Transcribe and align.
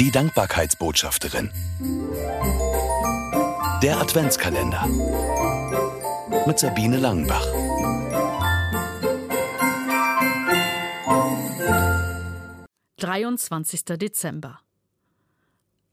Die 0.00 0.12
Dankbarkeitsbotschafterin. 0.12 1.50
Der 3.82 3.98
Adventskalender. 4.00 4.86
Mit 6.46 6.60
Sabine 6.60 6.98
Langenbach. 6.98 7.44
Dreiundzwanzigster 12.96 13.96
Dezember. 13.98 14.60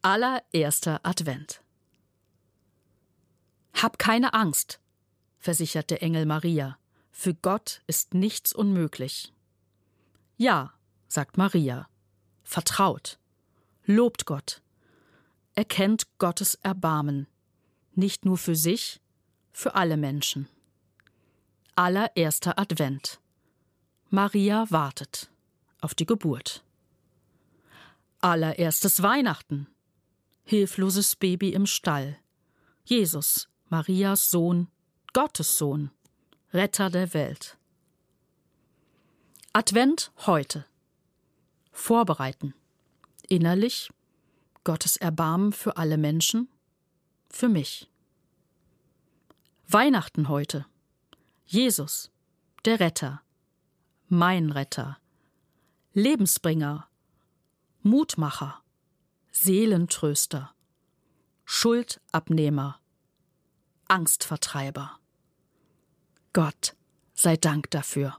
Allererster 0.04 0.99
Advent. 1.01 1.63
Hab 3.73 3.97
keine 3.97 4.35
Angst, 4.35 4.79
versichert 5.39 5.89
der 5.89 6.03
Engel 6.03 6.27
Maria. 6.27 6.77
Für 7.11 7.33
Gott 7.33 7.81
ist 7.87 8.13
nichts 8.13 8.53
unmöglich. 8.53 9.33
Ja, 10.37 10.73
sagt 11.07 11.37
Maria, 11.37 11.87
vertraut, 12.43 13.18
lobt 13.86 14.25
Gott, 14.25 14.62
erkennt 15.54 16.18
Gottes 16.18 16.56
Erbarmen, 16.56 17.28
nicht 17.94 18.25
nur 18.25 18.38
für 18.38 18.56
sich, 18.56 19.02
für 19.52 19.75
alle 19.75 19.98
Menschen. 19.98 20.48
Allererster 21.75 22.58
Advent. 22.58 23.20
Maria 24.10 24.70
wartet 24.70 25.30
auf 25.82 25.94
die 25.94 26.06
Geburt. 26.06 26.64
Allererstes 28.21 29.04
Weihnachten. 29.04 29.68
Hilfloses 30.44 31.16
Baby 31.16 31.50
im 31.50 31.66
Stall. 31.66 32.17
Jesus, 32.83 33.50
Marias 33.70 34.30
Sohn, 34.30 34.67
Gottes 35.14 35.58
Sohn. 35.58 35.92
Retter 36.53 36.89
der 36.89 37.14
Welt. 37.14 37.58
Advent 39.53 40.11
heute. 40.25 40.66
Vorbereiten. 41.72 42.53
Innerlich 43.30 43.92
Gottes 44.64 44.97
Erbarmen 44.97 45.53
für 45.53 45.77
alle 45.77 45.97
Menschen, 45.97 46.49
für 47.30 47.47
mich. 47.47 47.89
Weihnachten 49.67 50.30
heute. 50.30 50.66
Jesus, 51.45 52.11
der 52.66 52.80
Retter, 52.80 53.22
mein 54.08 54.49
Retter, 54.52 54.97
Lebensbringer, 55.94 56.88
Mutmacher, 57.83 58.61
Seelentröster, 59.31 60.55
Schuldabnehmer, 61.45 62.80
Angstvertreiber. 63.88 64.99
Gott 66.33 66.75
sei 67.14 67.38
Dank 67.38 67.69
dafür. 67.69 68.17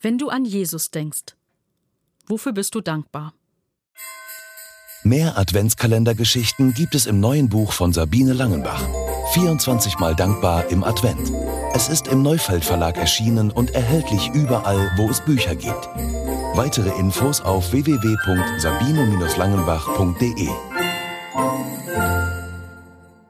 Wenn 0.00 0.18
du 0.18 0.28
an 0.28 0.44
Jesus 0.44 0.90
denkst, 0.90 1.36
wofür 2.26 2.52
bist 2.52 2.74
du 2.74 2.80
dankbar? 2.80 3.34
Mehr 5.04 5.36
Adventskalendergeschichten 5.36 6.74
gibt 6.74 6.94
es 6.94 7.06
im 7.06 7.18
neuen 7.18 7.48
Buch 7.48 7.72
von 7.72 7.92
Sabine 7.92 8.34
Langenbach. 8.34 8.86
24 9.32 9.98
Mal 9.98 10.14
dankbar 10.14 10.70
im 10.70 10.84
Advent. 10.84 11.32
Es 11.74 11.88
ist 11.88 12.06
im 12.06 12.22
Neufeld 12.22 12.64
Verlag 12.64 12.96
erschienen 12.98 13.50
und 13.50 13.74
erhältlich 13.74 14.30
überall, 14.34 14.92
wo 14.96 15.10
es 15.10 15.20
Bücher 15.20 15.56
gibt. 15.56 15.88
Weitere 16.54 16.96
Infos 17.00 17.40
auf 17.40 17.72
www.sabine-langenbach.de 17.72 20.48